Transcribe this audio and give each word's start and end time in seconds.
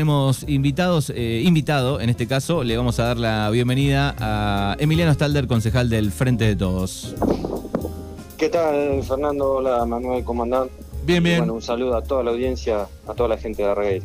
Tenemos 0.00 0.44
invitados, 0.46 1.10
eh, 1.16 1.42
invitado, 1.44 2.00
en 2.00 2.10
este 2.10 2.28
caso, 2.28 2.62
le 2.62 2.76
vamos 2.76 3.00
a 3.00 3.06
dar 3.06 3.16
la 3.18 3.50
bienvenida 3.50 4.14
a 4.20 4.76
Emiliano 4.78 5.12
Stalder, 5.12 5.48
concejal 5.48 5.88
del 5.90 6.12
Frente 6.12 6.44
de 6.44 6.54
Todos. 6.54 7.16
¿Qué 8.38 8.48
tal, 8.50 9.02
Fernando? 9.02 9.54
Hola, 9.54 9.84
Manuel, 9.86 10.22
comandante. 10.22 10.72
Bien, 11.04 11.20
bien. 11.24 11.38
Bueno, 11.38 11.54
un 11.54 11.62
saludo 11.62 11.96
a 11.96 12.04
toda 12.04 12.22
la 12.22 12.30
audiencia, 12.30 12.86
a 13.08 13.14
toda 13.14 13.30
la 13.30 13.36
gente 13.36 13.64
de 13.64 13.68
Arreguey. 13.68 14.02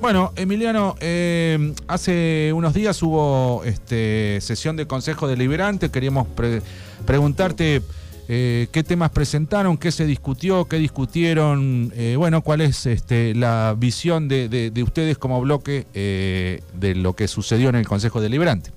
Bueno, 0.00 0.32
Emiliano, 0.34 0.96
eh, 0.98 1.72
hace 1.86 2.50
unos 2.52 2.74
días 2.74 3.00
hubo 3.04 3.62
este, 3.64 4.40
sesión 4.40 4.74
de 4.74 4.88
Consejo 4.88 5.28
Deliberante. 5.28 5.88
Queríamos 5.92 6.26
pre- 6.26 6.62
preguntarte 7.06 7.80
eh, 8.28 8.68
qué 8.72 8.82
temas 8.84 9.10
presentaron, 9.10 9.78
qué 9.78 9.90
se 9.90 10.04
discutió, 10.06 10.66
qué 10.66 10.76
discutieron. 10.76 11.92
eh, 11.96 12.14
bueno, 12.16 12.42
cuál 12.42 12.60
es 12.60 12.86
este, 12.86 13.34
la 13.34 13.74
visión 13.78 14.28
de, 14.28 14.48
de- 14.48 14.70
de 14.70 14.82
ustedes 14.82 15.16
como 15.18 15.40
bloque 15.40 15.86
eh, 15.94 16.60
de 16.74 16.94
lo 16.94 17.14
que 17.14 17.26
sucedió 17.28 17.68
en 17.70 17.76
el 17.76 17.88
Consejo 17.88 18.20
Deliberante. 18.20 18.70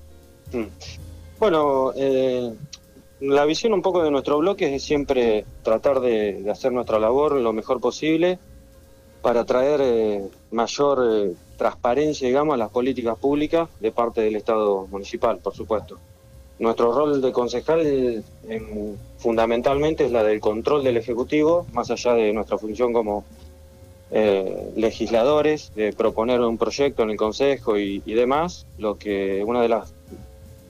Mm. 0.52 0.64
Bueno, 1.38 1.92
eh, 1.96 2.52
la 3.20 3.44
visión 3.44 3.72
un 3.72 3.82
poco 3.82 4.02
de 4.02 4.10
nuestro 4.10 4.38
bloque 4.38 4.74
es 4.74 4.82
siempre 4.82 5.44
tratar 5.62 6.00
de, 6.00 6.42
de 6.42 6.50
hacer 6.50 6.72
nuestra 6.72 6.98
labor 6.98 7.36
lo 7.40 7.52
mejor 7.52 7.80
posible 7.80 8.38
para 9.22 9.44
traer 9.44 9.80
eh, 9.82 10.22
mayor 10.50 11.32
transparencia, 11.56 12.26
digamos, 12.26 12.54
a 12.54 12.56
las 12.56 12.70
políticas 12.70 13.16
públicas 13.18 13.68
de 13.80 13.92
parte 13.92 14.20
del 14.20 14.34
Estado 14.36 14.86
municipal, 14.88 15.38
por 15.38 15.54
supuesto. 15.54 15.98
Nuestro 16.62 16.92
rol 16.92 17.20
de 17.20 17.32
concejal 17.32 18.22
en- 18.48 18.96
fundamentalmente 19.18 20.04
es 20.04 20.12
la 20.12 20.22
del 20.22 20.38
control 20.38 20.84
del 20.84 20.96
Ejecutivo, 20.96 21.66
más 21.72 21.90
allá 21.90 22.14
de 22.14 22.32
nuestra 22.32 22.56
función 22.56 22.92
como 22.92 23.24
eh, 24.12 24.70
legisladores, 24.76 25.72
de 25.74 25.92
proponer 25.92 26.40
un 26.40 26.58
proyecto 26.58 27.02
en 27.02 27.10
el 27.10 27.16
Consejo 27.16 27.76
y, 27.78 28.00
y 28.06 28.14
demás, 28.14 28.64
lo 28.78 28.96
que 28.96 29.42
una 29.44 29.60
de 29.60 29.70
las 29.70 29.92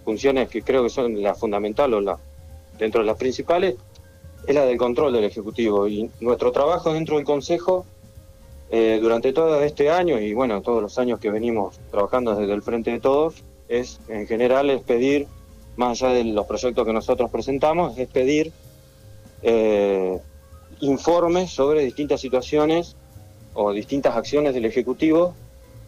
funciones 0.03 0.49
que 0.49 0.63
creo 0.63 0.83
que 0.83 0.89
son 0.89 1.23
la 1.23 1.35
fundamental 1.35 1.93
o 1.93 2.01
la 2.01 2.19
dentro 2.79 3.03
de 3.03 3.07
las 3.09 3.19
principales 3.19 3.75
es 4.47 4.55
la 4.55 4.65
del 4.65 4.79
control 4.79 5.13
del 5.13 5.25
Ejecutivo. 5.25 5.87
Y 5.89 6.09
nuestro 6.21 6.53
trabajo 6.53 6.95
dentro 6.95 7.17
del 7.17 7.27
Consejo 7.27 7.85
eh, 8.71 8.99
durante 9.03 9.35
todo 9.35 9.61
este 9.63 9.91
año 9.91 10.19
y 10.19 10.33
bueno, 10.33 10.63
todos 10.63 10.81
los 10.81 10.99
años 10.99 11.21
que 11.21 11.31
venimos 11.31 11.79
trabajando 11.91 12.35
desde 12.35 12.55
el 12.55 12.63
Frente 12.63 12.93
de 12.93 13.01
Todos, 13.01 13.35
es 13.69 14.01
en 14.09 14.27
general 14.27 14.71
es 14.71 14.81
pedir, 14.81 15.27
más 15.77 16.03
allá 16.03 16.15
de 16.15 16.25
los 16.25 16.47
proyectos 16.47 16.87
que 16.87 16.93
nosotros 16.93 17.31
presentamos, 17.31 17.97
es 17.99 18.09
pedir 18.09 18.53
eh, 19.43 20.19
informes 20.81 21.51
sobre 21.51 21.85
distintas 21.85 22.21
situaciones 22.21 22.97
o 23.55 23.73
distintas 23.73 24.17
acciones 24.17 24.55
del 24.55 24.65
Ejecutivo 24.65 25.35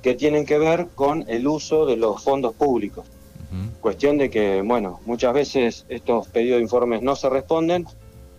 que 0.03 0.15
tienen 0.15 0.45
que 0.45 0.59
ver 0.59 0.89
con 0.95 1.25
el 1.29 1.47
uso 1.47 1.87
de 1.87 1.97
los 1.97 2.23
fondos 2.23 2.55
públicos. 2.55 3.07
Cuestión 3.81 4.19
de 4.19 4.31
que, 4.31 4.63
bueno, 4.63 5.01
muchas 5.07 5.33
veces 5.33 5.87
estos 5.89 6.27
pedidos 6.29 6.57
de 6.57 6.63
informes 6.63 7.03
no 7.03 7.15
se 7.15 7.31
responden, 7.31 7.87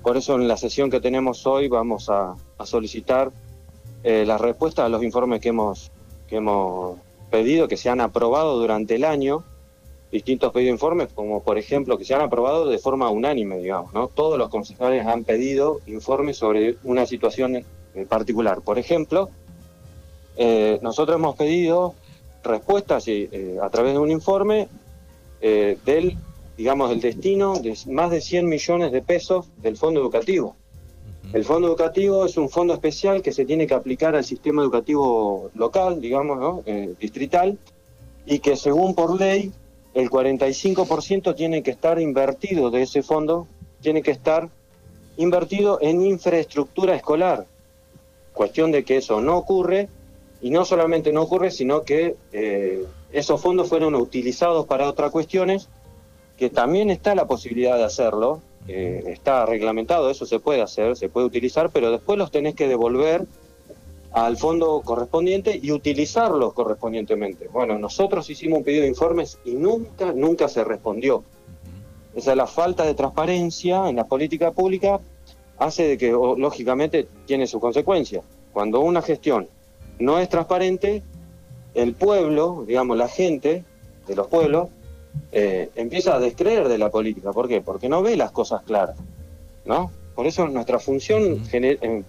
por 0.04 0.18
eso 0.18 0.36
en 0.36 0.48
la 0.48 0.58
sesión 0.58 0.90
que 0.90 1.00
tenemos 1.00 1.48
hoy 1.48 1.70
vamos 1.70 2.10
a, 2.10 2.36
a 2.58 2.66
solicitar 2.66 3.32
eh, 4.04 4.26
las 4.26 4.42
respuestas 4.42 4.86
a 4.86 4.90
los 4.90 5.02
informes 5.04 5.40
que 5.40 5.50
hemos, 5.50 5.92
que 6.28 6.36
hemos 6.36 6.98
pedido, 7.32 7.68
que 7.68 7.78
se 7.78 7.90
han 7.90 8.02
aprobado 8.02 8.60
durante 8.60 8.96
el 8.96 9.04
año, 9.04 9.44
distintos 10.16 10.54
pedidos 10.54 10.68
de 10.70 10.76
informes, 10.76 11.10
como 11.14 11.44
por 11.44 11.58
ejemplo 11.58 11.98
que 11.98 12.06
se 12.06 12.16
han 12.16 12.22
aprobado 12.22 12.70
de 12.70 12.78
forma 12.78 13.10
unánime, 13.10 13.58
digamos, 13.58 13.94
¿no? 13.94 14.08
Todos 14.08 14.38
los 14.38 14.48
concejales 14.48 15.06
han 15.06 15.26
pedido 15.26 15.82
informes 15.88 16.38
sobre 16.38 16.78
una 16.86 17.06
situación 17.06 17.66
en 17.94 18.08
particular. 18.08 18.62
Por 18.62 18.80
ejemplo, 18.80 19.30
eh, 20.38 20.80
nosotros 20.82 21.18
hemos 21.18 21.36
pedido 21.36 21.96
respuestas 22.46 23.10
y, 23.10 23.28
eh, 23.30 23.58
a 23.62 23.70
través 23.70 23.92
de 23.92 24.00
un 24.00 24.10
informe 24.10 24.70
eh, 25.42 25.78
del, 25.84 26.18
digamos, 26.56 26.92
el 26.92 27.02
destino 27.02 27.60
de 27.60 27.78
más 27.88 28.10
de 28.10 28.22
100 28.22 28.48
millones 28.48 28.94
de 28.94 29.02
pesos 29.02 29.48
del 29.62 29.76
fondo 29.76 30.00
educativo. 30.00 30.56
El 31.34 31.44
fondo 31.44 31.68
educativo 31.68 32.26
es 32.26 32.38
un 32.38 32.50
fondo 32.50 32.74
especial 32.74 33.22
que 33.22 33.34
se 33.34 33.44
tiene 33.44 33.68
que 33.68 33.74
aplicar 33.74 34.16
al 34.16 34.24
sistema 34.24 34.62
educativo 34.62 35.52
local, 35.56 36.00
digamos, 36.00 36.40
¿no? 36.40 36.64
Distrital, 37.02 37.58
y 38.26 38.40
que 38.40 38.56
según 38.56 38.96
por 38.96 39.20
ley 39.20 39.52
el 39.96 40.10
45% 40.10 41.36
tiene 41.36 41.64
que 41.64 41.72
estar 41.72 42.00
invertido 42.00 42.70
de 42.70 42.84
ese 42.84 43.02
fondo, 43.02 43.48
tiene 43.82 44.02
que 44.04 44.12
estar 44.12 44.50
invertido 45.18 45.80
en 45.82 46.06
infraestructura 46.06 46.96
escolar. 46.96 47.46
Cuestión 48.34 48.72
de 48.72 48.84
que 48.84 48.98
eso 48.98 49.22
no 49.22 49.38
ocurre, 49.38 49.88
y 50.42 50.50
no 50.50 50.66
solamente 50.66 51.14
no 51.14 51.22
ocurre, 51.22 51.50
sino 51.50 51.84
que 51.84 52.18
eh, 52.34 52.86
esos 53.14 53.42
fondos 53.42 53.70
fueron 53.70 53.96
utilizados 53.96 54.66
para 54.66 54.90
otras 54.90 55.12
cuestiones, 55.12 55.70
que 56.38 56.50
también 56.50 56.90
está 56.90 57.16
la 57.16 57.26
posibilidad 57.26 57.78
de 57.78 57.86
hacerlo, 57.86 58.42
eh, 58.68 59.02
está 59.08 59.46
reglamentado, 59.46 60.10
eso 60.10 60.26
se 60.26 60.40
puede 60.40 60.62
hacer, 60.62 60.98
se 60.98 61.08
puede 61.08 61.26
utilizar, 61.26 61.70
pero 61.70 61.90
después 61.90 62.20
los 62.20 62.32
tenés 62.32 62.54
que 62.54 62.68
devolver 62.68 63.26
al 64.16 64.38
fondo 64.38 64.82
correspondiente 64.82 65.60
y 65.62 65.74
utilizarlos 65.74 66.54
correspondientemente. 66.54 67.50
Bueno, 67.50 67.78
nosotros 67.78 68.30
hicimos 68.30 68.60
un 68.60 68.64
pedido 68.64 68.84
de 68.84 68.88
informes 68.88 69.38
y 69.44 69.56
nunca, 69.56 70.14
nunca 70.14 70.48
se 70.48 70.64
respondió. 70.64 71.26
Esa 72.16 72.32
es 72.32 72.38
la 72.38 72.48
falta 72.48 72.86
de 72.86 72.94
transparencia 72.94 73.90
en 73.90 73.98
la 73.98 74.06
política 74.06 74.52
pública 74.52 75.02
hace 75.58 75.90
de 75.90 75.98
que, 75.98 76.14
o, 76.14 76.38
lógicamente, 76.38 77.10
tiene 77.26 77.46
sus 77.46 77.60
consecuencias. 77.60 78.24
Cuando 78.54 78.80
una 78.80 79.02
gestión 79.02 79.50
no 80.00 80.18
es 80.18 80.30
transparente, 80.30 81.04
el 81.74 81.94
pueblo, 81.94 82.64
digamos, 82.66 82.96
la 82.96 83.10
gente 83.10 83.66
de 84.08 84.16
los 84.16 84.28
pueblos, 84.28 84.70
eh, 85.34 85.72
empieza 85.76 86.16
a 86.16 86.20
descreer 86.22 86.70
de 86.70 86.78
la 86.78 86.90
política. 86.90 87.34
¿Por 87.34 87.50
qué? 87.50 87.60
Porque 87.60 87.90
no 87.90 88.02
ve 88.02 88.16
las 88.16 88.32
cosas 88.32 88.64
claras, 88.64 88.96
¿no? 89.66 89.92
Por 90.16 90.26
eso 90.28 90.48
nuestra 90.48 90.80
función 90.80 91.42
eh, 91.52 92.02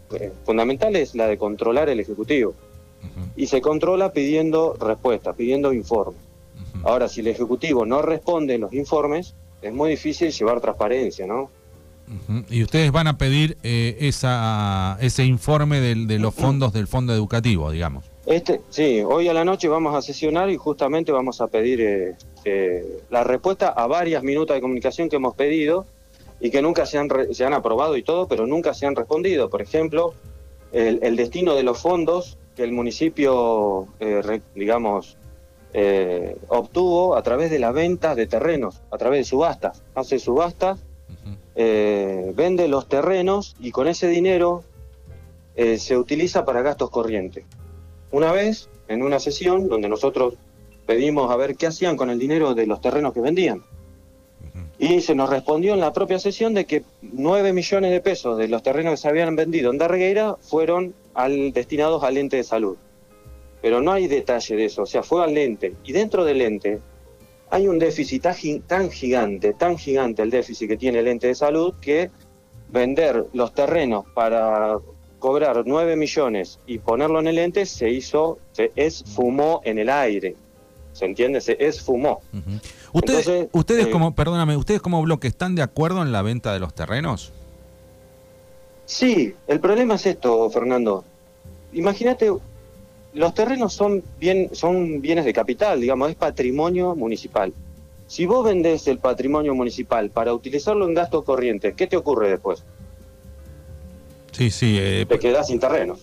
fundamental 0.45 0.95
es 0.97 1.15
la 1.15 1.27
de 1.27 1.37
controlar 1.37 1.89
el 1.89 2.01
Ejecutivo. 2.01 2.55
Y 3.37 3.47
se 3.47 3.61
controla 3.61 4.13
pidiendo 4.13 4.77
respuestas, 4.81 5.35
pidiendo 5.37 5.73
informes. 5.73 6.21
Ahora, 6.85 7.09
si 7.09 7.21
el 7.21 7.29
Ejecutivo 7.29 7.85
no 7.85 8.03
responde 8.03 8.55
en 8.55 8.61
los 8.63 8.73
informes, 8.73 9.35
es 9.63 9.73
muy 9.73 9.91
difícil 9.91 10.31
llevar 10.31 10.61
transparencia, 10.61 11.27
¿no? 11.27 11.51
Y 12.51 12.63
ustedes 12.63 12.93
van 12.93 13.09
a 13.09 13.19
pedir 13.19 13.57
eh, 13.65 13.97
esa, 14.01 14.97
ese 15.01 15.25
informe 15.25 15.81
del- 15.81 16.07
de 16.07 16.19
los 16.21 16.33
fondos 16.35 16.73
del 16.73 16.87
fondo 16.87 17.13
educativo, 17.13 17.71
digamos. 17.73 18.05
Este, 18.27 18.61
sí, 18.71 19.03
hoy 19.05 19.27
a 19.29 19.35
la 19.35 19.45
noche 19.45 19.67
vamos 19.69 19.95
a 19.95 20.03
sesionar 20.03 20.49
y 20.51 20.57
justamente 20.57 21.11
vamos 21.13 21.41
a 21.41 21.49
pedir 21.49 21.81
eh, 21.81 22.15
eh, 22.45 22.85
la 23.11 23.25
respuesta 23.25 23.69
a 23.69 23.87
varias 23.89 24.23
minutas 24.23 24.55
de 24.57 24.61
comunicación 24.61 25.09
que 25.09 25.17
hemos 25.17 25.35
pedido 25.35 25.85
y 26.41 26.51
que 26.51 26.61
nunca 26.63 26.87
se 26.87 26.99
han, 26.99 27.09
re- 27.09 27.33
se 27.35 27.45
han 27.45 27.55
aprobado 27.55 27.97
y 27.97 28.03
todo, 28.03 28.29
pero 28.29 28.47
nunca 28.47 28.75
se 28.75 28.87
han 28.87 28.95
respondido. 28.97 29.49
Por 29.49 29.63
ejemplo, 29.63 30.15
el, 30.73 31.01
el 31.03 31.17
destino 31.17 31.55
de 31.55 31.63
los 31.63 31.79
fondos 31.79 32.39
que 32.55 32.63
el 32.65 32.73
municipio, 32.73 33.87
eh, 34.01 34.23
re- 34.23 34.43
digamos, 34.55 35.17
eh, 35.73 36.37
obtuvo 36.49 37.17
a 37.17 37.23
través 37.23 37.51
de 37.51 37.59
la 37.59 37.71
venta 37.73 38.15
de 38.15 38.27
terrenos, 38.27 38.83
a 38.91 38.97
través 38.99 39.21
de 39.21 39.25
subastas. 39.25 39.83
Hace 39.95 40.19
subastas, 40.19 40.79
eh, 41.55 42.33
vende 42.35 42.69
los 42.69 42.89
terrenos 42.89 43.57
y 43.61 43.71
con 43.71 43.89
ese 43.89 44.09
dinero 44.09 44.63
se 45.79 45.97
utiliza 45.97 46.45
para 46.45 46.61
gastos 46.61 46.91
corrientes. 46.91 47.45
Una 48.13 48.31
vez, 48.31 48.69
en 48.89 49.03
una 49.03 49.19
sesión 49.19 49.69
donde 49.69 49.89
nosotros 49.89 50.35
pedimos 50.85 51.31
a 51.31 51.37
ver 51.37 51.57
qué 51.57 51.67
hacían 51.67 51.97
con 51.97 52.11
el 52.11 52.19
dinero 52.19 52.55
de 52.55 52.67
los 52.67 52.83
terrenos 52.83 53.15
que 53.15 53.23
vendían. 53.23 53.63
Y 54.79 55.01
se 55.01 55.15
nos 55.15 55.31
respondió 55.31 55.73
en 55.75 55.81
la 55.81 55.93
propia 55.93 56.19
sesión 56.19 56.53
de 56.53 56.67
que 56.67 56.83
9 57.01 57.53
millones 57.55 57.91
de 57.91 58.01
pesos 58.01 58.37
de 58.37 58.49
los 58.49 58.63
terrenos 58.63 58.93
que 58.93 58.97
se 58.99 59.09
habían 59.09 59.35
vendido 59.35 59.71
en 59.71 59.79
Darregueira 59.79 60.37
fueron 60.41 60.95
destinados 61.55 62.03
al 62.05 62.19
ente 62.19 62.37
de 62.37 62.45
salud. 62.45 62.77
Pero 63.63 63.81
no 63.81 63.91
hay 63.93 64.07
detalle 64.07 64.55
de 64.55 64.67
eso, 64.67 64.83
o 64.83 64.87
sea, 64.87 65.03
fue 65.03 65.25
al 65.25 65.37
ente. 65.39 65.75
Y 65.85 65.93
dentro 65.93 66.25
del 66.25 66.43
ente 66.43 66.81
hay 67.49 67.69
un 67.69 67.79
déficit 67.79 68.23
tan 68.23 68.35
gi- 68.35 68.61
tan 68.67 68.91
gigante, 68.91 69.55
tan 69.55 69.79
gigante 69.79 70.23
el 70.23 70.31
déficit 70.31 70.69
que 70.69 70.77
tiene 70.77 70.99
el 70.99 71.09
ente 71.09 71.29
de 71.29 71.35
salud, 71.35 71.75
que 71.81 72.11
vender 72.69 73.25
los 73.33 73.55
terrenos 73.55 74.05
para 74.15 74.77
cobrar 75.19 75.63
9 75.65 75.97
millones 75.97 76.59
y 76.67 76.79
ponerlo 76.79 77.19
en 77.21 77.29
el 77.29 77.39
ente 77.39 77.65
se 77.65 77.89
hizo, 77.89 78.39
se 78.53 78.73
esfumó 78.77 79.63
en 79.65 79.79
el 79.79 79.89
aire. 79.89 80.37
¿Se 80.93 81.07
entiende? 81.07 81.41
Se 81.41 81.57
esfumó. 81.59 82.21
Ustedes, 82.93 83.27
Entonces, 83.27 83.49
ustedes 83.53 83.87
eh, 83.87 83.91
como, 83.91 84.15
perdóname, 84.15 84.57
ustedes 84.57 84.81
como 84.81 85.03
bloque 85.03 85.29
están 85.29 85.55
de 85.55 85.63
acuerdo 85.63 86.03
en 86.03 86.13
la 86.13 86.23
venta 86.23 86.53
de 86.53 86.61
los 86.61 86.75
terrenos? 86.75 87.33
Sí, 88.85 89.35
el 89.47 89.61
problema 89.61 89.97
es 89.97 90.07
esto, 90.07 90.49
Fernando. 90.51 91.05
Imagínate, 91.73 92.31
los 93.13 93.35
terrenos 93.35 93.73
son, 93.73 94.03
bien, 94.19 94.51
son 94.53 95.01
bienes 95.01 95.25
de 95.25 95.33
capital, 95.33 95.81
digamos, 95.81 96.11
es 96.11 96.17
patrimonio 96.17 96.95
municipal. 96.95 97.53
Si 98.07 98.25
vos 98.25 98.45
vendés 98.45 98.87
el 98.87 98.99
patrimonio 98.99 99.55
municipal 99.55 100.11
para 100.11 100.33
utilizarlo 100.33 100.87
en 100.87 100.95
gastos 100.95 101.25
corrientes, 101.25 101.75
¿qué 101.75 101.87
te 101.87 101.97
ocurre 101.97 102.31
después? 102.31 102.63
Sí, 104.37 104.51
sí. 104.51 104.77
Eh, 104.79 105.07
te 105.09 105.19
quedás 105.19 105.47
sin 105.47 105.59
terreno. 105.59 105.97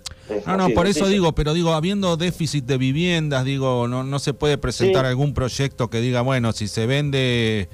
no, 0.47 0.57
no, 0.57 0.69
por 0.69 0.88
eso 0.88 1.06
digo, 1.07 1.33
pero 1.33 1.53
digo, 1.53 1.74
habiendo 1.74 2.18
déficit 2.18 2.65
de 2.65 2.77
viviendas, 2.77 3.45
digo, 3.45 3.88
no, 3.88 4.03
no 4.03 4.18
se 4.18 4.33
puede 4.33 4.57
presentar 4.57 5.06
algún 5.06 5.35
proyecto 5.35 5.89
que 5.91 6.00
diga, 6.00 6.21
bueno, 6.21 6.51
si 6.51 6.68
se 6.68 6.88
vende 6.88 7.69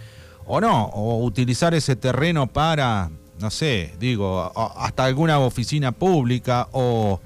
o 0.46 0.60
no, 0.60 0.88
o 0.88 1.24
utilizar 1.24 1.74
ese 1.74 1.96
terreno 1.96 2.48
para, 2.48 3.10
no 3.40 3.50
sé, 3.52 3.94
digo, 4.00 4.52
hasta 4.76 5.06
alguna 5.06 5.40
oficina 5.40 5.94
pública 5.94 6.68
o... 6.74 7.22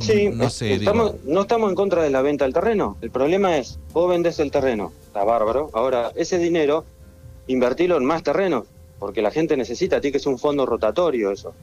Sí, 0.00 0.28
no, 0.28 0.50
sé, 0.50 0.74
estamos, 0.74 1.14
no 1.24 1.42
estamos 1.42 1.68
en 1.68 1.76
contra 1.76 2.02
de 2.02 2.10
la 2.10 2.22
venta 2.22 2.46
del 2.46 2.54
terreno. 2.54 2.96
El 3.02 3.10
problema 3.10 3.58
es, 3.58 3.78
vos 3.92 4.08
vendés 4.08 4.38
el 4.38 4.50
terreno, 4.50 4.92
está 5.06 5.22
bárbaro. 5.22 5.70
Ahora, 5.74 6.10
ese 6.16 6.38
dinero, 6.38 6.84
invertirlo 7.46 7.96
en 7.96 8.04
más 8.06 8.22
terreno, 8.22 8.64
porque 8.98 9.22
la 9.22 9.30
gente 9.30 9.56
necesita, 9.56 10.00
tiene 10.00 10.12
que 10.12 10.18
ser 10.18 10.32
un 10.32 10.38
fondo 10.38 10.64
rotatorio 10.64 11.30
eso. 11.30 11.54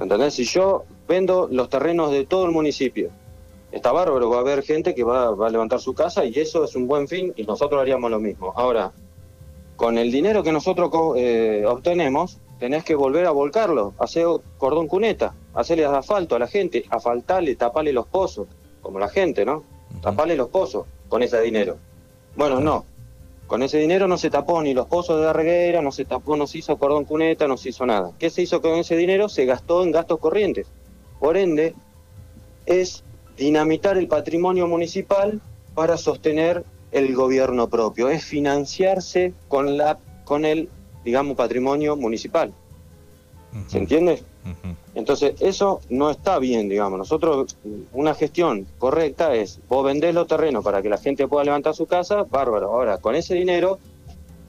¿Entendés? 0.00 0.34
Si 0.34 0.44
yo 0.44 0.84
vendo 1.06 1.48
los 1.50 1.68
terrenos 1.68 2.10
de 2.10 2.24
todo 2.24 2.46
el 2.46 2.52
municipio, 2.52 3.10
está 3.70 3.92
bárbaro, 3.92 4.30
va 4.30 4.38
a 4.38 4.40
haber 4.40 4.62
gente 4.62 4.94
que 4.94 5.04
va, 5.04 5.28
a 5.28 5.50
levantar 5.50 5.80
su 5.80 5.94
casa 5.94 6.24
y 6.24 6.32
eso 6.38 6.64
es 6.64 6.74
un 6.74 6.86
buen 6.86 7.06
fin 7.06 7.32
y 7.36 7.44
nosotros 7.44 7.80
haríamos 7.80 8.10
lo 8.10 8.18
mismo. 8.18 8.52
Ahora, 8.56 8.92
con 9.76 9.98
el 9.98 10.10
dinero 10.10 10.42
que 10.42 10.52
nosotros 10.52 10.90
eh, 11.16 11.64
obtenemos, 11.66 12.38
tenés 12.58 12.84
que 12.84 12.94
volver 12.94 13.26
a 13.26 13.30
volcarlo, 13.30 13.94
hacer 13.98 14.26
cordón 14.58 14.86
cuneta, 14.86 15.34
hacerle 15.54 15.84
asfalto 15.84 16.34
a 16.34 16.38
la 16.38 16.46
gente, 16.46 16.84
asfaltarle, 16.90 17.56
taparle 17.56 17.92
los 17.92 18.06
pozos, 18.06 18.48
como 18.80 18.98
la 18.98 19.08
gente, 19.08 19.44
¿no? 19.44 19.64
Taparle 20.00 20.36
los 20.36 20.48
pozos 20.48 20.86
con 21.08 21.22
ese 21.22 21.40
dinero. 21.42 21.76
Bueno, 22.36 22.60
no, 22.60 22.84
con 23.50 23.64
ese 23.64 23.78
dinero 23.78 24.06
no 24.06 24.16
se 24.16 24.30
tapó 24.30 24.62
ni 24.62 24.74
los 24.74 24.86
pozos 24.86 25.18
de 25.18 25.24
la 25.24 25.32
reguera, 25.32 25.82
no 25.82 25.90
se 25.90 26.04
tapó, 26.04 26.36
no 26.36 26.46
se 26.46 26.58
hizo 26.58 26.78
cordón 26.78 27.04
cuneta, 27.04 27.48
no 27.48 27.56
se 27.56 27.70
hizo 27.70 27.84
nada. 27.84 28.12
¿Qué 28.16 28.30
se 28.30 28.42
hizo 28.42 28.62
con 28.62 28.74
ese 28.74 28.96
dinero? 28.96 29.28
Se 29.28 29.44
gastó 29.44 29.82
en 29.82 29.90
gastos 29.90 30.20
corrientes. 30.20 30.68
Por 31.18 31.36
ende, 31.36 31.74
es 32.64 33.02
dinamitar 33.36 33.98
el 33.98 34.06
patrimonio 34.06 34.68
municipal 34.68 35.40
para 35.74 35.96
sostener 35.96 36.64
el 36.92 37.12
gobierno 37.12 37.68
propio, 37.68 38.08
es 38.08 38.24
financiarse 38.24 39.34
con, 39.48 39.76
la, 39.76 39.98
con 40.24 40.44
el, 40.44 40.68
digamos, 41.04 41.36
patrimonio 41.36 41.96
municipal. 41.96 42.54
¿Se 43.66 43.78
entiende? 43.78 44.22
Entonces, 44.94 45.34
eso 45.40 45.80
no 45.88 46.10
está 46.10 46.38
bien, 46.38 46.68
digamos. 46.68 46.98
Nosotros, 46.98 47.56
una 47.92 48.14
gestión 48.14 48.66
correcta 48.78 49.34
es, 49.34 49.60
vos 49.68 49.84
vendés 49.84 50.14
los 50.14 50.26
terrenos 50.26 50.64
para 50.64 50.82
que 50.82 50.88
la 50.88 50.98
gente 50.98 51.28
pueda 51.28 51.44
levantar 51.44 51.74
su 51.74 51.86
casa, 51.86 52.24
bárbaro. 52.24 52.72
Ahora, 52.72 52.98
con 52.98 53.14
ese 53.14 53.34
dinero 53.34 53.78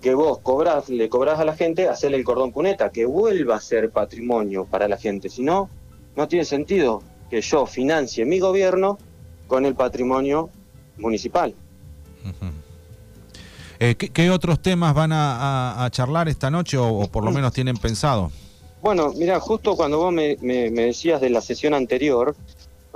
que 0.01 0.15
vos 0.15 0.39
cobrás, 0.39 0.89
le 0.89 1.09
cobrás 1.09 1.39
a 1.39 1.45
la 1.45 1.55
gente, 1.55 1.87
hacerle 1.87 2.17
el 2.17 2.23
cordón 2.23 2.51
cuneta, 2.51 2.89
que 2.89 3.05
vuelva 3.05 3.55
a 3.55 3.61
ser 3.61 3.91
patrimonio 3.91 4.65
para 4.65 4.87
la 4.87 4.97
gente. 4.97 5.29
Si 5.29 5.43
no, 5.43 5.69
no 6.15 6.27
tiene 6.27 6.43
sentido 6.43 7.03
que 7.29 7.41
yo 7.41 7.65
financie 7.65 8.25
mi 8.25 8.39
gobierno 8.39 8.97
con 9.47 9.65
el 9.65 9.75
patrimonio 9.75 10.49
municipal. 10.97 11.53
Eh, 13.79 13.95
¿qué, 13.95 14.29
otros 14.31 14.61
temas 14.61 14.93
van 14.93 15.11
a, 15.13 15.87
charlar 15.91 16.29
esta 16.29 16.49
noche 16.49 16.77
o 16.77 17.07
por 17.11 17.23
lo 17.23 17.31
menos 17.31 17.53
tienen 17.53 17.77
pensado? 17.77 18.31
Bueno, 18.81 19.13
mira, 19.15 19.39
justo 19.39 19.75
cuando 19.75 19.99
vos 19.99 20.11
me, 20.11 20.35
decías 20.37 21.21
de 21.21 21.29
la 21.29 21.41
sesión 21.41 21.75
anterior, 21.75 22.35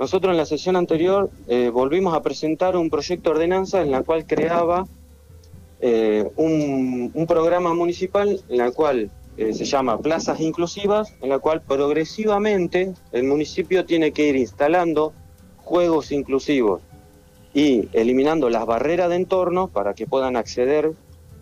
nosotros 0.00 0.32
en 0.32 0.36
la 0.36 0.44
sesión 0.44 0.74
anterior 0.74 1.30
eh, 1.46 1.70
volvimos 1.72 2.12
a 2.14 2.22
presentar 2.22 2.76
un 2.76 2.90
proyecto 2.90 3.30
de 3.30 3.36
ordenanza 3.36 3.82
en 3.82 3.92
la 3.92 4.02
cual 4.02 4.26
creaba 4.26 4.84
eh, 5.80 6.28
un, 6.36 7.24
programa 7.28 7.72
municipal 7.72 8.40
en 8.48 8.58
la 8.58 8.72
cual 8.72 9.10
eh, 9.36 9.54
se 9.54 9.64
llama 9.64 9.98
Plazas 10.00 10.40
Inclusivas, 10.40 11.14
en 11.22 11.28
la 11.28 11.38
cual 11.38 11.62
progresivamente 11.62 12.92
el 13.12 13.24
municipio 13.24 13.84
tiene 13.84 14.10
que 14.10 14.26
ir 14.26 14.36
instalando 14.36 15.12
juegos 15.58 16.10
inclusivos 16.10 16.82
y 17.54 17.88
eliminando 17.92 18.50
las 18.50 18.66
barreras 18.66 19.08
de 19.08 19.16
entorno 19.16 19.68
para 19.68 19.94
que 19.94 20.06
puedan 20.06 20.36
acceder 20.36 20.92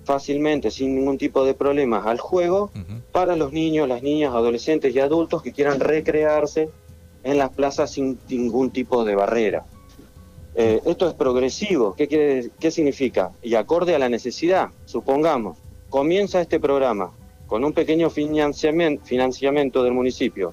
fácilmente, 0.04 0.70
sin 0.70 0.94
ningún 0.94 1.16
tipo 1.16 1.46
de 1.46 1.54
problemas, 1.54 2.06
al 2.06 2.20
juego 2.20 2.70
para 3.14 3.36
los 3.36 3.52
niños, 3.52 3.86
las 3.86 4.02
niñas, 4.02 4.34
adolescentes 4.34 4.92
y 4.92 4.98
adultos 4.98 5.40
que 5.40 5.52
quieran 5.52 5.78
recrearse 5.78 6.68
en 7.22 7.38
las 7.38 7.50
plazas 7.50 7.92
sin 7.92 8.18
ningún 8.28 8.72
tipo 8.72 9.04
de 9.04 9.14
barrera. 9.14 9.64
Eh, 10.56 10.80
esto 10.84 11.06
es 11.06 11.14
progresivo. 11.14 11.94
¿Qué, 11.94 12.08
quiere, 12.08 12.50
¿Qué 12.58 12.72
significa? 12.72 13.30
Y 13.40 13.54
acorde 13.54 13.94
a 13.94 14.00
la 14.00 14.08
necesidad, 14.08 14.70
supongamos, 14.84 15.58
comienza 15.90 16.40
este 16.40 16.58
programa 16.58 17.12
con 17.46 17.64
un 17.64 17.72
pequeño 17.72 18.10
financiamiento, 18.10 19.84
del 19.84 19.92
municipio. 19.92 20.52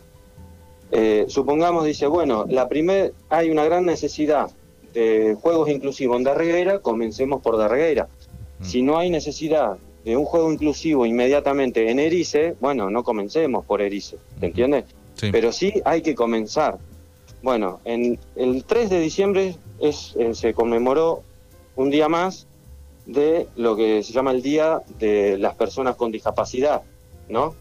Eh, 0.92 1.25
supongamos, 1.30 1.84
dice, 1.84 2.06
bueno, 2.06 2.46
la 2.48 2.69
primer, 2.69 3.16
hay 3.30 3.50
una 3.50 3.63
gran 3.63 3.88
necesidad 3.88 4.52
de 4.94 5.36
juegos 5.42 5.68
inclusivos 5.68 6.16
en 6.18 6.25
Darreguera, 6.25 6.78
comencemos 6.78 7.42
por 7.42 7.58
Darreguera. 7.58 8.08
Si 8.62 8.84
no 8.84 9.00
hay 9.00 9.10
necesidad 9.10 9.80
de 10.03 10.18
un 10.18 10.25
juego 10.25 10.51
inclusivo 10.51 11.06
inmediatamente 11.06 11.89
en 11.89 12.00
Erice, 12.00 12.56
bueno, 12.59 12.89
no 12.89 13.03
comencemos 13.03 13.65
por 13.65 13.81
Erice, 13.81 14.18
¿te 14.39 14.48
entiendes? 14.48 14.86
Pero 15.31 15.51
sí 15.51 15.81
hay 15.86 16.01
que 16.01 16.15
comenzar. 16.15 16.80
Bueno, 17.44 17.80
en 17.86 18.19
el 18.36 18.63
3 18.63 18.89
de 18.89 19.00
diciembre 19.00 19.56
es, 19.80 20.15
eh, 20.18 20.33
se 20.33 20.53
conmemoró 20.53 21.24
un 21.75 21.89
día 21.89 22.09
más 22.09 22.48
de 23.06 23.48
lo 23.56 23.75
que 23.75 24.03
se 24.03 24.13
llama 24.13 24.31
el 24.31 24.42
Día 24.42 24.81
de 25.00 25.38
las 25.38 25.56
Personas 25.56 25.95
con 25.95 26.12
Discapacidad, 26.12 26.81
¿no? 27.30 27.56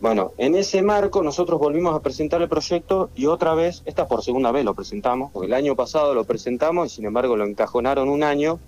Bueno, 0.00 0.32
en 0.36 0.56
ese 0.56 0.82
marco 0.82 1.22
nosotros 1.22 1.60
volvimos 1.60 1.94
a 1.94 2.00
presentar 2.00 2.42
el 2.42 2.48
proyecto 2.48 3.10
y 3.14 3.26
otra 3.26 3.54
vez, 3.54 3.82
esta 3.86 4.08
por 4.08 4.22
segunda 4.22 4.50
vez 4.50 4.64
lo 4.64 4.74
presentamos, 4.74 5.30
porque 5.32 5.46
el 5.46 5.54
año 5.54 5.76
pasado 5.76 6.12
lo 6.12 6.24
presentamos 6.24 6.92
y 6.92 6.96
sin 6.96 7.06
embargo 7.06 7.36
lo 7.36 7.46
encajonaron 7.46 8.08
un 8.08 8.22
año 8.22 8.58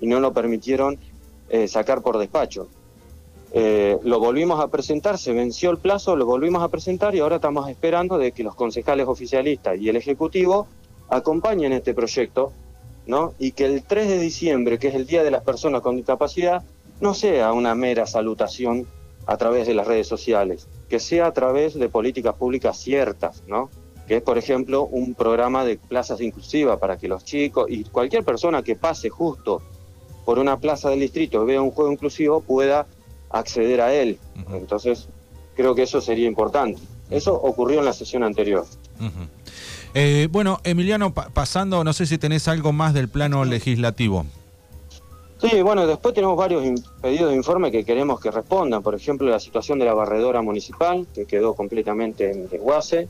y 0.00 0.06
no 0.06 0.20
lo 0.20 0.32
permitieron 0.32 0.98
eh, 1.50 1.68
sacar 1.68 2.02
por 2.02 2.18
despacho. 2.18 2.68
Eh, 3.52 3.96
lo 4.02 4.20
volvimos 4.20 4.60
a 4.60 4.68
presentar, 4.68 5.16
se 5.16 5.32
venció 5.32 5.70
el 5.70 5.78
plazo, 5.78 6.16
lo 6.16 6.26
volvimos 6.26 6.62
a 6.62 6.68
presentar 6.68 7.14
y 7.14 7.20
ahora 7.20 7.36
estamos 7.36 7.68
esperando 7.68 8.18
de 8.18 8.32
que 8.32 8.42
los 8.42 8.54
concejales 8.54 9.08
oficialistas 9.08 9.78
y 9.78 9.88
el 9.88 9.96
Ejecutivo 9.96 10.66
acompañen 11.08 11.72
este 11.72 11.94
proyecto, 11.94 12.52
¿no? 13.06 13.32
Y 13.38 13.52
que 13.52 13.64
el 13.64 13.82
3 13.82 14.08
de 14.08 14.18
diciembre, 14.18 14.78
que 14.78 14.88
es 14.88 14.94
el 14.94 15.06
Día 15.06 15.22
de 15.22 15.30
las 15.30 15.42
Personas 15.42 15.80
con 15.80 15.96
Discapacidad, 15.96 16.62
no 17.00 17.14
sea 17.14 17.52
una 17.52 17.74
mera 17.74 18.06
salutación 18.06 18.86
a 19.26 19.36
través 19.38 19.66
de 19.66 19.74
las 19.74 19.86
redes 19.86 20.06
sociales, 20.06 20.68
que 20.88 21.00
sea 21.00 21.26
a 21.26 21.32
través 21.32 21.74
de 21.74 21.88
políticas 21.88 22.34
públicas 22.34 22.76
ciertas, 22.76 23.42
¿no? 23.46 23.70
Que 24.06 24.16
es, 24.16 24.22
por 24.22 24.36
ejemplo, 24.36 24.84
un 24.84 25.14
programa 25.14 25.64
de 25.64 25.78
plazas 25.78 26.20
inclusivas 26.20 26.78
para 26.78 26.98
que 26.98 27.08
los 27.08 27.24
chicos 27.24 27.66
y 27.70 27.84
cualquier 27.84 28.24
persona 28.24 28.62
que 28.62 28.76
pase 28.76 29.08
justo 29.08 29.62
por 30.28 30.38
una 30.38 30.58
plaza 30.58 30.90
del 30.90 31.00
distrito 31.00 31.46
vea 31.46 31.62
un 31.62 31.70
juego 31.70 31.90
inclusivo 31.90 32.42
pueda 32.42 32.86
acceder 33.30 33.80
a 33.80 33.94
él. 33.94 34.18
Entonces, 34.52 35.08
creo 35.56 35.74
que 35.74 35.84
eso 35.84 36.02
sería 36.02 36.26
importante. 36.26 36.82
Eso 37.08 37.32
ocurrió 37.32 37.78
en 37.78 37.86
la 37.86 37.94
sesión 37.94 38.22
anterior. 38.22 38.66
Eh, 39.94 40.28
bueno, 40.30 40.60
Emiliano, 40.64 41.14
pasando, 41.14 41.82
no 41.82 41.94
sé 41.94 42.04
si 42.04 42.18
tenés 42.18 42.46
algo 42.46 42.74
más 42.74 42.92
del 42.92 43.08
plano 43.08 43.46
legislativo. 43.46 44.26
Sí, 45.40 45.62
bueno, 45.62 45.86
después 45.86 46.14
tenemos 46.14 46.36
varios 46.36 46.62
pedidos 47.00 47.30
de 47.30 47.34
informe 47.34 47.72
que 47.72 47.82
queremos 47.82 48.20
que 48.20 48.30
respondan. 48.30 48.82
Por 48.82 48.94
ejemplo, 48.94 49.30
la 49.30 49.40
situación 49.40 49.78
de 49.78 49.86
la 49.86 49.94
barredora 49.94 50.42
municipal, 50.42 51.06
que 51.14 51.24
quedó 51.24 51.54
completamente 51.54 52.30
en 52.30 52.50
desguace. 52.50 53.08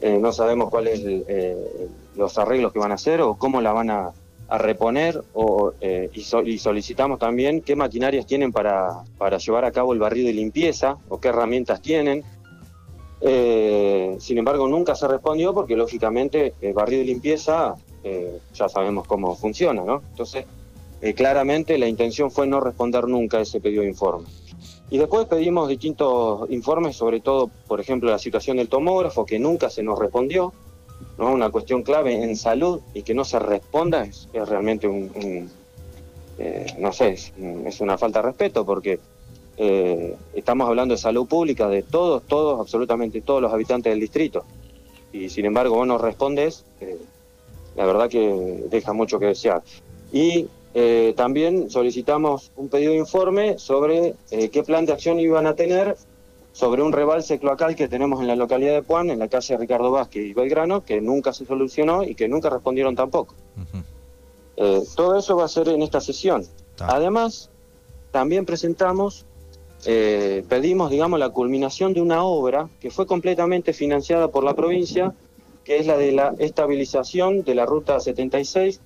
Eh, 0.00 0.18
no 0.20 0.32
sabemos 0.32 0.70
cuáles 0.70 1.00
eh, 1.04 1.88
los 2.14 2.38
arreglos 2.38 2.72
que 2.72 2.78
van 2.78 2.92
a 2.92 2.94
hacer 2.94 3.20
o 3.20 3.34
cómo 3.34 3.60
la 3.60 3.72
van 3.72 3.90
a, 3.90 4.12
a 4.48 4.58
reponer 4.58 5.22
eh, 5.80 6.10
y, 6.12 6.22
solicitamos 6.58 7.18
también 7.18 7.60
qué 7.62 7.74
maquinarias 7.74 8.26
tienen 8.26 8.52
para, 8.52 9.02
para, 9.18 9.38
llevar 9.38 9.64
a 9.64 9.72
cabo 9.72 9.92
el 9.92 9.98
barrido 9.98 10.28
y 10.28 10.32
limpieza 10.32 10.96
o 11.08 11.20
qué 11.20 11.28
herramientas 11.28 11.82
tienen. 11.82 12.22
Eh, 13.20 14.16
sin 14.20 14.38
embargo, 14.38 14.68
nunca 14.68 14.94
se 14.94 15.08
respondió 15.08 15.52
porque 15.52 15.74
lógicamente 15.74 16.54
el 16.60 16.74
barrido 16.74 17.02
y 17.02 17.06
limpieza 17.06 17.74
eh, 18.04 18.38
ya 18.54 18.68
sabemos 18.68 19.06
cómo 19.08 19.34
funciona, 19.34 19.82
¿no? 19.82 20.02
Entonces, 20.10 20.44
claramente 21.14 21.76
la 21.78 21.88
intención 21.88 22.30
fue 22.30 22.46
no 22.46 22.60
responder 22.60 23.06
nunca 23.06 23.38
a 23.38 23.40
ese 23.42 23.60
pedido 23.60 23.82
de 23.82 23.88
informe. 23.88 24.26
Y 24.90 24.98
después 24.98 25.26
pedimos 25.26 25.68
distintos 25.68 26.48
informes, 26.50 26.96
sobre 26.96 27.20
todo, 27.20 27.50
por 27.66 27.80
ejemplo, 27.80 28.10
la 28.10 28.18
situación 28.18 28.56
del 28.58 28.68
tomógrafo, 28.68 29.26
que 29.26 29.38
nunca 29.38 29.68
se 29.68 29.82
nos 29.82 29.98
respondió. 29.98 30.52
¿No? 31.18 31.32
una 31.32 31.50
cuestión 31.50 31.82
clave 31.82 32.22
en 32.22 32.36
salud 32.36 32.80
y 32.94 33.02
que 33.02 33.14
no 33.14 33.24
se 33.24 33.38
responda 33.38 34.04
es, 34.04 34.28
realmente 34.32 34.86
un, 34.86 35.50
eh, 36.38 36.66
no 36.78 36.92
sé, 36.92 37.10
es, 37.10 37.32
una 37.80 37.96
falta 37.98 38.20
de 38.20 38.26
respeto 38.26 38.64
porque 38.64 38.98
eh, 39.56 40.14
estamos 40.34 40.68
hablando 40.68 40.94
de 40.94 40.98
salud 40.98 41.26
pública 41.26 41.68
de 41.68 41.82
todos, 41.82 42.22
todos, 42.24 42.60
absolutamente 42.60 43.22
todos 43.22 43.40
los 43.40 43.52
habitantes 43.52 43.90
del 43.90 44.00
distrito. 44.00 44.44
Y 45.12 45.28
sin 45.30 45.46
embargo 45.46 45.76
vos 45.76 45.86
no 45.86 45.98
respondes, 45.98 46.64
eh, 46.80 46.98
la 47.76 47.86
verdad 47.86 48.08
que 48.10 48.64
deja 48.70 48.92
mucho 48.92 49.18
que 49.18 49.26
desear. 49.26 49.62
Y 50.12 50.48
también 51.16 51.70
solicitamos 51.70 52.52
un 52.54 52.68
pedido 52.68 52.92
de 52.92 52.98
informe 52.98 53.58
sobre 53.58 54.14
qué 54.28 54.62
plan 54.62 54.84
de 54.84 54.92
acción 54.92 55.18
iban 55.18 55.46
a 55.46 55.54
tener 55.54 55.96
sobre 56.56 56.82
un 56.82 56.90
rebalse 56.90 57.38
cloacal 57.38 57.76
que 57.76 57.86
tenemos 57.86 58.18
en 58.22 58.28
la 58.28 58.34
localidad 58.34 58.72
de 58.72 58.82
Puan, 58.82 59.10
en 59.10 59.18
la 59.18 59.28
calle 59.28 59.58
Ricardo 59.58 59.90
Vázquez 59.90 60.24
y 60.24 60.32
Belgrano, 60.32 60.86
que 60.86 61.02
nunca 61.02 61.34
se 61.34 61.44
solucionó 61.44 62.02
y 62.02 62.14
que 62.14 62.28
nunca 62.28 62.48
respondieron 62.48 62.96
tampoco. 62.96 63.34
Eh, 64.56 64.82
todo 64.96 65.18
eso 65.18 65.36
va 65.36 65.44
a 65.44 65.48
ser 65.48 65.68
en 65.68 65.82
esta 65.82 66.00
sesión. 66.00 66.46
Además, 66.78 67.50
también 68.10 68.46
presentamos, 68.46 69.26
eh, 69.84 70.46
pedimos, 70.48 70.90
digamos, 70.90 71.18
la 71.18 71.28
culminación 71.28 71.92
de 71.92 72.00
una 72.00 72.24
obra 72.24 72.70
que 72.80 72.90
fue 72.90 73.06
completamente 73.06 73.74
financiada 73.74 74.28
por 74.28 74.42
la 74.42 74.54
provincia, 74.54 75.12
que 75.62 75.76
es 75.76 75.86
la 75.86 75.98
de 75.98 76.12
la 76.12 76.34
estabilización 76.38 77.42
de 77.42 77.54
la 77.54 77.66
ruta 77.66 78.00
76, 78.00 78.80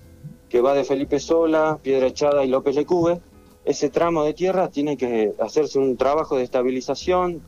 que 0.49 0.59
va 0.59 0.73
de 0.73 0.83
Felipe 0.83 1.21
Sola, 1.21 1.79
Piedra 1.81 2.07
Echada 2.07 2.43
y 2.43 2.49
López 2.49 2.75
Lecube. 2.75 3.21
Ese 3.63 3.89
tramo 3.89 4.25
de 4.25 4.33
tierra 4.33 4.67
tiene 4.67 4.97
que 4.97 5.31
hacerse 5.39 5.79
un 5.79 5.95
trabajo 5.95 6.35
de 6.35 6.43
estabilización, 6.43 7.41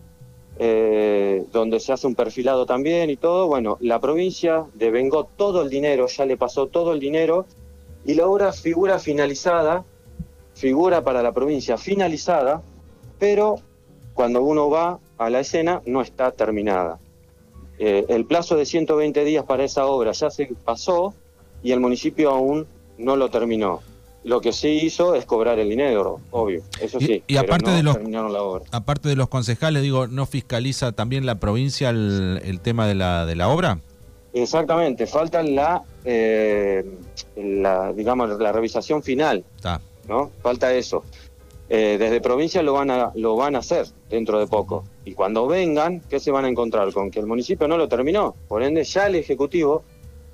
eh, 0.60 1.45
donde 1.51 1.79
se 1.79 1.93
hace 1.93 2.05
un 2.05 2.15
perfilado 2.15 2.65
también 2.65 3.10
y 3.10 3.17
todo. 3.17 3.48
Bueno, 3.48 3.77
la 3.81 4.00
provincia 4.00 4.65
devengó 4.74 5.25
todo 5.25 5.62
el 5.62 5.69
dinero, 5.69 6.07
ya 6.07 6.25
le 6.25 6.38
pasó 6.38 6.67
todo 6.67 6.93
el 6.93 7.00
dinero, 7.00 7.45
y 8.05 8.13
la 8.13 8.27
obra 8.27 8.51
figura 8.51 9.00
finalizada, 9.00 9.83
figura 10.53 11.03
para 11.03 11.24
la 11.24 11.31
provincia 11.31 11.77
finalizada, 11.77 12.62
pero 13.17 13.55
cuando 14.13 14.43
uno 14.43 14.69
va 14.69 15.00
a 15.17 15.29
la 15.29 15.39
escena 15.39 15.81
no 15.86 16.01
está 16.01 16.31
terminada. 16.31 17.00
Eh, 17.79 18.05
el 18.10 18.25
plazo 18.25 18.55
de 18.55 18.65
120 18.65 19.24
días 19.24 19.45
para 19.45 19.63
esa 19.63 19.86
obra 19.88 20.12
ya 20.12 20.29
se 20.29 20.45
pasó 20.63 21.13
y 21.63 21.72
el 21.72 21.79
municipio 21.79 22.29
aún 22.29 22.67
no 22.98 23.15
lo 23.15 23.29
terminó. 23.29 23.81
Lo 24.23 24.39
que 24.39 24.53
sí 24.53 24.79
hizo 24.83 25.15
es 25.15 25.25
cobrar 25.25 25.59
el 25.59 25.69
dinero, 25.69 26.19
obvio, 26.31 26.61
eso 26.79 26.97
sí. 26.99 27.23
y 27.27 27.35
aparte 27.35 27.71
no 27.71 27.75
de 27.75 27.83
los- 27.83 28.31
la 28.31 28.41
obra. 28.41 28.63
Aparte 28.71 29.09
de 29.09 29.15
los 29.17 29.27
concejales, 29.27 29.81
digo, 29.83 30.07
¿no 30.07 30.25
fiscaliza 30.25 30.93
también 30.93 31.25
la 31.25 31.39
provincia 31.39 31.89
el, 31.89 32.41
el 32.45 32.61
tema 32.61 32.87
de 32.87 32.95
la, 32.95 33.25
de 33.25 33.35
la 33.35 33.49
obra? 33.49 33.79
Exactamente, 34.31 35.05
falta 35.07 35.43
la, 35.43 35.83
eh, 36.05 36.83
la, 37.35 37.93
digamos, 37.93 38.29
la 38.39 38.51
revisación 38.51 39.03
final. 39.03 39.43
Está. 39.57 39.81
¿no? 40.07 40.31
Falta 40.41 40.73
eso. 40.73 41.03
Eh, 41.69 41.97
desde 41.99 42.19
provincia 42.21 42.61
lo 42.61 42.73
van, 42.73 42.91
a, 42.91 43.11
lo 43.15 43.35
van 43.35 43.55
a 43.55 43.59
hacer 43.59 43.85
dentro 44.09 44.39
de 44.39 44.47
poco. 44.47 44.83
Y 45.05 45.13
cuando 45.13 45.47
vengan, 45.47 46.01
¿qué 46.09 46.19
se 46.19 46.31
van 46.31 46.45
a 46.45 46.49
encontrar? 46.49 46.91
Con 46.93 47.09
que 47.11 47.19
el 47.19 47.25
municipio 47.25 47.67
no 47.67 47.77
lo 47.77 47.87
terminó. 47.87 48.35
Por 48.47 48.63
ende, 48.63 48.83
ya 48.83 49.07
el 49.07 49.15
Ejecutivo, 49.15 49.83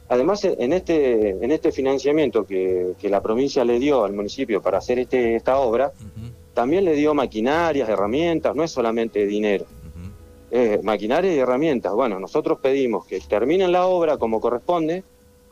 además 0.10 0.44
en 0.44 0.74
este, 0.74 1.30
en 1.30 1.51
este 1.51 1.72
financiamiento 1.72 2.44
que, 2.46 2.94
que 3.00 3.10
la 3.10 3.22
provincia 3.22 3.63
le 3.63 3.80
dio 3.80 4.04
al 4.04 4.13
municipio 4.13 4.62
para 4.62 4.80
hacer 4.80 5.00
este, 5.00 5.36
esta 5.36 5.60
obra, 5.60 5.94
también 6.54 6.84
le 6.84 6.96
dio 6.96 7.13
maquinarias, 7.13 7.88
herramientas, 7.88 8.56
no 8.56 8.63
es 8.63 8.72
solamente 8.72 9.25
dinero. 9.25 9.66
Eh, 10.51 10.80
maquinaria 10.82 11.34
y 11.34 11.38
herramientas. 11.38 11.94
Bueno, 11.94 12.20
nosotros 12.20 12.58
pedimos 12.60 13.06
que 13.06 13.20
terminen 13.20 13.72
la 13.72 13.86
obra 13.86 14.18
como 14.18 14.42
corresponde 14.42 15.04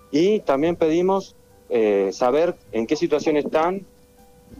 y 0.10 0.40
también 0.40 0.76
pedimos 0.76 1.36
eh, 1.70 2.10
saber 2.12 2.56
en 2.72 2.88
qué 2.88 2.96
situación 2.96 3.38
están, 3.38 3.86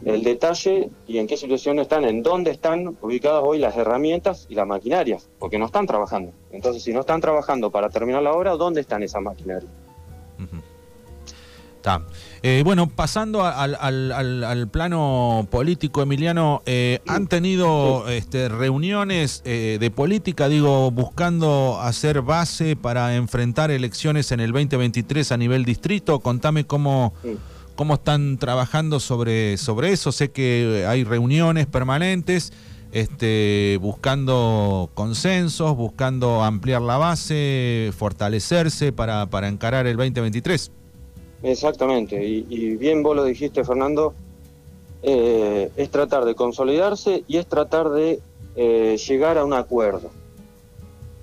el 0.04 0.22
detalle 0.22 0.90
y 1.08 1.18
en 1.18 1.26
qué 1.26 1.36
situación 1.36 1.80
están, 1.80 2.04
en 2.04 2.22
dónde 2.22 2.52
están 2.52 2.96
ubicadas 3.00 3.42
hoy 3.44 3.58
las 3.58 3.76
herramientas 3.76 4.46
y 4.48 4.54
las 4.54 4.66
maquinarias, 4.66 5.28
porque 5.40 5.58
no 5.58 5.66
están 5.66 5.86
trabajando. 5.86 6.32
Entonces, 6.52 6.84
si 6.84 6.92
no 6.92 7.00
están 7.00 7.20
trabajando 7.20 7.70
para 7.70 7.88
terminar 7.88 8.22
la 8.22 8.32
obra, 8.32 8.52
¿dónde 8.52 8.80
están 8.80 9.02
esas 9.02 9.22
maquinarias? 9.22 9.72
Está. 11.88 12.06
Eh, 12.42 12.62
bueno, 12.64 12.88
pasando 12.88 13.44
al, 13.44 13.76
al- 13.80 14.12
al- 14.12 14.44
al 14.44 14.68
plano 14.68 15.46
político, 15.50 16.02
Emiliano, 16.02 16.62
eh, 16.66 17.00
¿han 17.06 17.26
tenido 17.26 18.08
este, 18.08 18.48
reuniones 18.48 19.42
eh, 19.44 19.78
de 19.80 19.90
política, 19.90 20.48
digo, 20.48 20.90
buscando 20.90 21.78
hacer 21.80 22.22
base 22.22 22.76
para 22.76 23.16
enfrentar 23.16 23.70
elecciones 23.70 24.30
en 24.32 24.40
el 24.40 24.52
2023 24.52 25.32
a 25.32 25.36
nivel 25.36 25.64
distrito? 25.64 26.20
Contame 26.20 26.64
cómo, 26.64 27.14
cómo 27.74 27.94
están 27.94 28.36
trabajando 28.38 29.00
sobre, 29.00 29.56
sobre 29.56 29.92
eso. 29.92 30.12
Sé 30.12 30.30
que 30.30 30.84
hay 30.86 31.04
reuniones 31.04 31.66
permanentes. 31.66 32.52
Este, 32.90 33.78
buscando 33.82 34.90
consensos, 34.94 35.76
buscando 35.76 36.42
ampliar 36.42 36.80
la 36.80 36.96
base, 36.96 37.92
fortalecerse 37.94 38.92
para, 38.92 39.26
para 39.26 39.48
encarar 39.48 39.86
el 39.86 39.98
2023. 39.98 40.70
Exactamente, 41.42 42.24
y, 42.24 42.76
bien 42.76 43.02
vos 43.02 43.14
lo 43.14 43.24
dijiste, 43.24 43.64
Fernando, 43.64 44.14
eh, 45.02 45.70
es 45.76 45.90
tratar 45.90 46.24
de 46.24 46.34
consolidarse 46.34 47.22
y 47.28 47.36
es 47.36 47.46
tratar 47.46 47.90
de 47.90 48.18
eh, 48.56 48.96
llegar 49.06 49.38
a 49.38 49.44
un 49.44 49.52
acuerdo. 49.52 50.10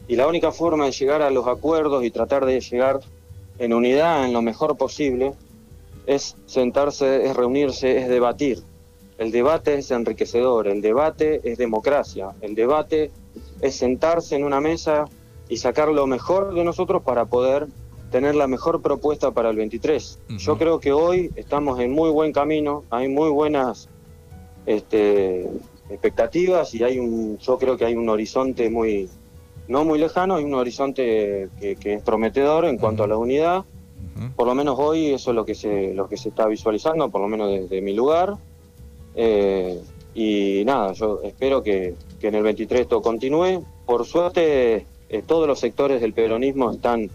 Y 0.08 0.16
la 0.16 0.28
única 0.28 0.52
forma 0.52 0.86
de 0.86 0.92
llegar 0.92 1.22
a 1.22 1.32
los 1.32 1.48
acuerdos 1.48 2.04
y 2.06 2.12
tratar 2.12 2.46
de 2.46 2.62
llegar 2.62 3.02
en 3.60 3.74
unidad, 3.74 4.26
en 4.26 4.32
lo 4.32 4.42
mejor 4.42 4.78
posible, 4.78 5.34
es 6.06 6.38
sentarse, 6.46 7.26
es 7.26 7.36
reunirse, 7.36 7.98
es 7.98 8.08
debatir. 8.08 8.62
El 9.18 9.32
debate 9.32 9.76
es 9.76 9.92
enriquecedor, 9.92 10.68
el 10.68 10.82
debate 10.82 11.42
es 11.44 11.58
democracia, 11.58 12.32
el 12.42 12.54
debate 12.54 13.12
es 13.62 13.76
sentarse 13.76 14.36
en 14.36 14.44
una 14.44 14.62
mesa 14.62 15.06
y 15.50 15.58
sacar 15.58 15.90
lo 15.90 16.06
mejor 16.06 16.54
de 16.54 16.64
nosotros 16.64 17.02
para 17.04 17.26
poder 17.26 17.68
tener 18.16 18.34
la 18.34 18.48
mejor 18.48 18.82
propuesta 18.82 19.32
para 19.32 19.50
el 19.50 19.58
23. 19.58 20.20
Ujú. 20.30 20.38
Yo 20.38 20.58
creo 20.58 20.80
que 20.80 20.94
hoy 20.94 21.32
estamos 21.36 21.82
en 21.82 21.92
muy 21.92 22.10
buen 22.12 22.32
camino, 22.32 22.86
hay 22.90 23.10
muy 23.10 23.30
buenas 23.30 23.90
este, 24.66 25.46
expectativas 25.90 26.74
y 26.76 26.84
hay 26.86 26.98
un, 26.98 27.38
yo 27.40 27.58
creo 27.58 27.76
que 27.76 27.84
hay 27.84 27.94
un 27.94 28.08
horizonte 28.08 28.70
muy, 28.70 29.10
no 29.68 29.84
muy 29.84 30.00
lejano, 30.00 30.36
hay 30.38 30.46
un 30.46 30.54
horizonte 30.54 31.50
que, 31.60 31.76
que 31.76 31.96
es 31.96 32.04
prometedor 32.04 32.64
en 32.64 32.78
cuanto 32.78 33.04
a 33.04 33.08
la 33.08 33.18
unidad. 33.18 33.66
Por 34.38 34.48
lo 34.48 34.56
menos 34.56 34.80
hoy 34.80 35.08
eso 35.08 35.32
es 35.32 35.36
lo 35.36 35.46
que 35.46 35.56
se, 35.56 35.94
lo 35.94 36.08
que 36.08 36.16
se 36.16 36.30
está 36.30 36.48
visualizando, 36.48 37.10
por 37.10 37.20
lo 37.20 37.28
menos 37.28 37.52
desde 37.52 37.82
mi 37.82 37.94
lugar. 37.94 38.38
Eh, 39.14 39.78
y 40.14 40.64
nada, 40.66 40.94
yo 40.94 41.20
espero 41.22 41.62
que, 41.62 41.96
que 42.22 42.30
en 42.30 42.36
el 42.36 42.44
23 42.44 42.84
esto 42.84 43.02
continúe. 43.02 43.62
Por 43.86 44.06
suerte, 44.06 44.86
eh, 45.10 45.22
todos 45.26 45.48
los 45.48 45.60
sectores 45.60 46.00
del 46.02 46.14
peronismo 46.14 46.72
están 46.72 47.10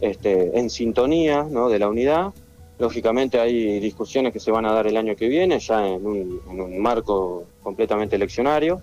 este, 0.00 0.58
en 0.58 0.70
sintonía 0.70 1.46
¿no? 1.50 1.68
de 1.68 1.78
la 1.78 1.88
unidad. 1.88 2.32
Lógicamente 2.78 3.40
hay 3.40 3.80
discusiones 3.80 4.32
que 4.32 4.40
se 4.40 4.50
van 4.50 4.66
a 4.66 4.72
dar 4.72 4.86
el 4.86 4.96
año 4.96 5.16
que 5.16 5.28
viene, 5.28 5.58
ya 5.58 5.88
en 5.88 6.06
un, 6.06 6.40
en 6.50 6.60
un 6.60 6.78
marco 6.78 7.44
completamente 7.62 8.16
eleccionario, 8.16 8.82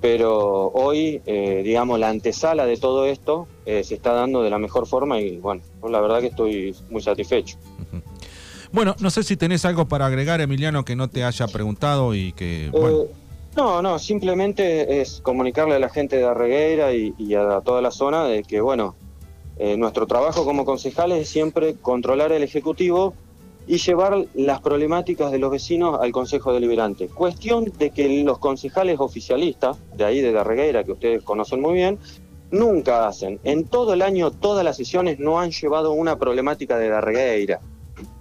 pero 0.00 0.68
hoy, 0.68 1.20
eh, 1.26 1.60
digamos, 1.62 2.00
la 2.00 2.08
antesala 2.08 2.64
de 2.64 2.76
todo 2.78 3.04
esto 3.04 3.46
eh, 3.66 3.84
se 3.84 3.94
está 3.94 4.14
dando 4.14 4.42
de 4.42 4.48
la 4.48 4.58
mejor 4.58 4.86
forma 4.86 5.20
y 5.20 5.36
bueno, 5.36 5.62
la 5.88 6.00
verdad 6.00 6.20
que 6.20 6.28
estoy 6.28 6.74
muy 6.88 7.02
satisfecho. 7.02 7.58
Bueno, 8.72 8.96
no 9.00 9.10
sé 9.10 9.22
si 9.22 9.36
tenés 9.36 9.66
algo 9.66 9.86
para 9.86 10.06
agregar, 10.06 10.40
Emiliano, 10.40 10.82
que 10.82 10.96
no 10.96 11.08
te 11.08 11.22
haya 11.22 11.46
preguntado 11.46 12.14
y 12.14 12.32
que, 12.32 12.70
bueno, 12.72 13.02
Eh, 13.02 13.10
no, 13.54 13.82
no, 13.82 13.98
simplemente 13.98 15.02
es 15.02 15.20
comunicarle 15.20 15.74
a 15.74 15.78
la 15.78 15.90
gente 15.90 16.16
de 16.16 16.24
Arregueira 16.24 16.94
y, 16.94 17.12
y 17.18 17.34
a 17.34 17.60
toda 17.60 17.82
la 17.82 17.90
zona 17.90 18.24
de 18.24 18.42
que, 18.42 18.62
bueno, 18.62 18.96
eh, 19.58 19.76
nuestro 19.76 20.06
trabajo 20.06 20.44
como 20.44 20.64
concejales 20.64 21.22
es 21.22 21.28
siempre 21.28 21.74
controlar 21.74 22.32
el 22.32 22.42
Ejecutivo 22.42 23.14
y 23.66 23.78
llevar 23.78 24.26
las 24.34 24.60
problemáticas 24.60 25.30
de 25.30 25.38
los 25.38 25.50
vecinos 25.50 26.00
al 26.00 26.10
Consejo 26.10 26.52
Deliberante. 26.52 27.08
Cuestión 27.08 27.72
de 27.78 27.90
que 27.90 28.22
los 28.24 28.38
concejales 28.38 28.98
oficialistas, 28.98 29.78
de 29.94 30.04
ahí 30.04 30.20
de 30.20 30.32
Darregueira, 30.32 30.84
que 30.84 30.92
ustedes 30.92 31.22
conocen 31.22 31.60
muy 31.60 31.74
bien, 31.74 31.98
nunca 32.50 33.06
hacen. 33.06 33.38
En 33.44 33.64
todo 33.64 33.94
el 33.94 34.02
año, 34.02 34.30
todas 34.30 34.64
las 34.64 34.76
sesiones 34.76 35.18
no 35.18 35.38
han 35.38 35.50
llevado 35.50 35.92
una 35.92 36.18
problemática 36.18 36.76
de 36.78 36.88
Darregueira, 36.88 37.60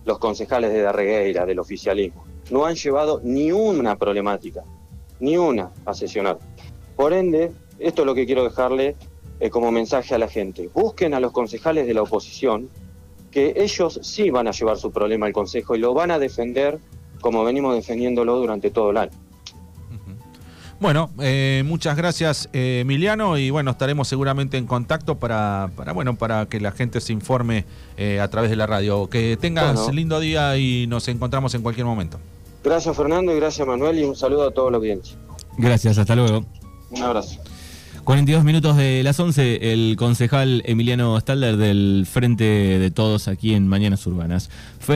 los 0.05 0.19
concejales 0.19 0.71
de 0.71 0.81
Darregueira, 0.81 1.45
del 1.45 1.59
oficialismo. 1.59 2.23
No 2.49 2.65
han 2.65 2.75
llevado 2.75 3.21
ni 3.23 3.51
una 3.51 3.97
problemática, 3.97 4.63
ni 5.19 5.37
una 5.37 5.71
a 5.85 5.93
sesionar. 5.93 6.37
Por 6.95 7.13
ende, 7.13 7.51
esto 7.79 8.03
es 8.03 8.05
lo 8.05 8.13
que 8.13 8.25
quiero 8.25 8.43
dejarle 8.43 8.95
eh, 9.41 9.49
como 9.49 9.71
mensaje 9.71 10.15
a 10.15 10.17
la 10.17 10.29
gente. 10.29 10.69
Busquen 10.73 11.13
a 11.13 11.19
los 11.19 11.33
concejales 11.33 11.85
de 11.87 11.93
la 11.93 12.03
oposición, 12.03 12.69
que 13.31 13.53
ellos 13.57 13.99
sí 14.03 14.29
van 14.29 14.47
a 14.47 14.51
llevar 14.51 14.77
su 14.77 14.91
problema 14.91 15.25
al 15.25 15.33
Consejo 15.33 15.75
y 15.75 15.79
lo 15.79 15.93
van 15.93 16.11
a 16.11 16.19
defender 16.19 16.79
como 17.21 17.43
venimos 17.43 17.75
defendiéndolo 17.75 18.37
durante 18.37 18.69
todo 18.71 18.91
el 18.91 18.97
año. 18.97 19.11
Bueno, 20.79 21.11
eh, 21.19 21.61
muchas 21.63 21.95
gracias 21.95 22.49
eh, 22.53 22.79
Emiliano 22.81 23.37
y 23.37 23.51
bueno, 23.51 23.69
estaremos 23.69 24.07
seguramente 24.07 24.57
en 24.57 24.65
contacto 24.65 25.19
para, 25.19 25.69
para, 25.75 25.93
bueno, 25.93 26.15
para 26.15 26.47
que 26.47 26.59
la 26.59 26.71
gente 26.71 27.01
se 27.01 27.13
informe 27.13 27.65
eh, 27.97 28.19
a 28.19 28.27
través 28.29 28.49
de 28.49 28.55
la 28.55 28.65
radio. 28.65 29.07
Que 29.07 29.37
tengas 29.39 29.75
Bueno. 29.75 29.93
lindo 29.93 30.19
día 30.19 30.57
y 30.57 30.87
nos 30.87 31.07
encontramos 31.07 31.53
en 31.53 31.61
cualquier 31.61 31.85
momento. 31.85 32.19
Gracias 32.63 32.97
Fernando 32.97 33.31
y 33.31 33.35
gracias 33.35 33.67
Manuel 33.67 33.99
y 33.99 34.03
un 34.05 34.15
saludo 34.15 34.47
a 34.47 34.51
todos 34.51 34.71
los 34.71 34.79
audiencia. 34.79 35.15
Gracias, 35.57 35.99
hasta 35.99 36.15
luego. 36.15 36.45
Un 36.89 37.03
abrazo. 37.03 37.39
42 38.03 38.43
minutos 38.43 38.77
de 38.77 39.03
las 39.03 39.19
11, 39.19 39.73
el 39.73 39.95
concejal 39.95 40.63
Emiliano 40.65 41.19
Stalder 41.19 41.57
del 41.57 42.07
Frente 42.09 42.43
de 42.43 42.91
Todos 42.91 43.27
aquí 43.27 43.53
en 43.53 43.67
Mañanas 43.67 44.05
Urbanas. 44.07 44.49